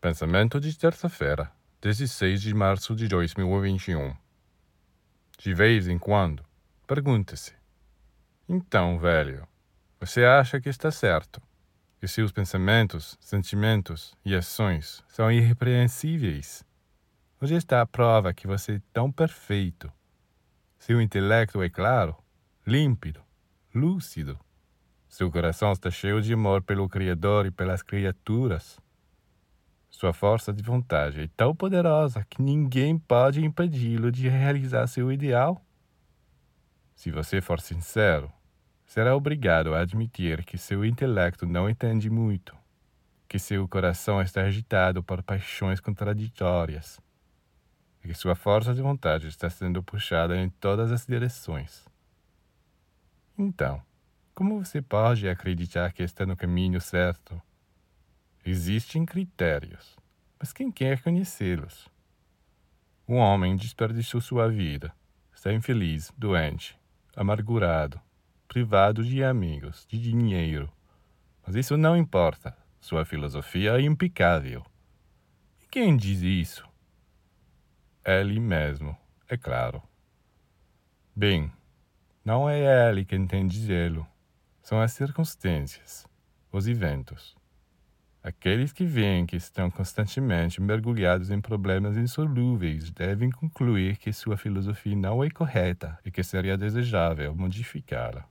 Pensamento 0.00 0.60
de 0.60 0.78
terça-feira, 0.78 1.50
16 1.82 2.40
de 2.40 2.54
março 2.54 2.94
de 2.94 3.08
2021. 3.08 4.14
De 5.36 5.52
vez 5.52 5.88
em 5.88 5.98
quando, 5.98 6.44
pergunta-se: 6.86 7.52
Então, 8.48 8.96
velho, 8.96 9.44
você 9.98 10.24
acha 10.24 10.60
que 10.60 10.68
está 10.68 10.92
certo? 10.92 11.42
Que 11.98 12.06
seus 12.06 12.30
pensamentos, 12.30 13.18
sentimentos 13.20 14.14
e 14.24 14.36
ações 14.36 15.02
são 15.08 15.32
irrepreensíveis? 15.32 16.64
Hoje 17.40 17.56
está 17.56 17.80
a 17.80 17.86
prova 17.86 18.32
que 18.32 18.46
você 18.46 18.76
é 18.76 18.82
tão 18.92 19.10
perfeito. 19.10 19.92
Seu 20.78 21.00
intelecto 21.00 21.60
é 21.60 21.68
claro, 21.68 22.16
límpido, 22.64 23.20
lúcido. 23.74 24.38
Seu 25.08 25.28
coração 25.28 25.72
está 25.72 25.90
cheio 25.90 26.22
de 26.22 26.34
amor 26.34 26.62
pelo 26.62 26.88
Criador 26.88 27.46
e 27.46 27.50
pelas 27.50 27.82
criaturas. 27.82 28.78
Sua 29.90 30.12
força 30.12 30.52
de 30.52 30.62
vontade 30.62 31.22
é 31.22 31.28
tão 31.36 31.54
poderosa 31.54 32.24
que 32.28 32.42
ninguém 32.42 32.98
pode 32.98 33.44
impedi-lo 33.44 34.12
de 34.12 34.28
realizar 34.28 34.86
seu 34.86 35.10
ideal. 35.10 35.60
Se 36.94 37.10
você 37.10 37.40
for 37.40 37.60
sincero, 37.60 38.30
será 38.86 39.14
obrigado 39.16 39.74
a 39.74 39.80
admitir 39.80 40.44
que 40.44 40.58
seu 40.58 40.84
intelecto 40.84 41.46
não 41.46 41.68
entende 41.68 42.10
muito, 42.10 42.56
que 43.28 43.38
seu 43.38 43.66
coração 43.68 44.20
está 44.20 44.42
agitado 44.42 45.02
por 45.02 45.22
paixões 45.22 45.80
contraditórias 45.80 47.00
e 48.02 48.08
que 48.08 48.14
sua 48.14 48.34
força 48.34 48.74
de 48.74 48.82
vontade 48.82 49.28
está 49.28 49.50
sendo 49.50 49.82
puxada 49.82 50.36
em 50.36 50.48
todas 50.48 50.92
as 50.92 51.06
direções. 51.06 51.84
Então, 53.36 53.82
como 54.34 54.64
você 54.64 54.80
pode 54.80 55.28
acreditar 55.28 55.92
que 55.92 56.02
está 56.02 56.24
no 56.24 56.36
caminho 56.36 56.80
certo? 56.80 57.40
Existem 58.50 59.04
critérios, 59.04 59.94
mas 60.40 60.54
quem 60.54 60.72
quer 60.72 61.02
conhecê-los? 61.02 61.86
Um 63.06 63.16
homem 63.16 63.54
desperdiçou 63.54 64.22
sua 64.22 64.48
vida, 64.48 64.90
está 65.34 65.52
infeliz, 65.52 66.10
doente, 66.16 66.74
amargurado, 67.14 68.00
privado 68.48 69.04
de 69.04 69.22
amigos, 69.22 69.86
de 69.86 70.00
dinheiro. 70.00 70.72
Mas 71.46 71.56
isso 71.56 71.76
não 71.76 71.94
importa. 71.94 72.56
Sua 72.80 73.04
filosofia 73.04 73.72
é 73.72 73.82
impecável. 73.82 74.64
E 75.62 75.66
quem 75.66 75.94
diz 75.94 76.22
isso? 76.22 76.66
Ele 78.02 78.40
mesmo, 78.40 78.96
é 79.28 79.36
claro. 79.36 79.82
Bem, 81.14 81.52
não 82.24 82.48
é 82.48 82.88
ele 82.88 83.04
quem 83.04 83.26
tem 83.26 83.46
dizê-lo. 83.46 84.08
São 84.62 84.80
as 84.80 84.92
circunstâncias, 84.92 86.06
os 86.50 86.66
eventos. 86.66 87.36
Aqueles 88.22 88.72
que 88.72 88.84
veem 88.84 89.24
que 89.24 89.36
estão 89.36 89.70
constantemente 89.70 90.60
mergulhados 90.60 91.30
em 91.30 91.40
problemas 91.40 91.96
insolúveis 91.96 92.90
devem 92.90 93.30
concluir 93.30 93.96
que 93.96 94.12
sua 94.12 94.36
filosofia 94.36 94.96
não 94.96 95.22
é 95.22 95.30
correta 95.30 95.98
e 96.04 96.10
que 96.10 96.22
seria 96.22 96.58
desejável 96.58 97.34
modificá-la. 97.34 98.28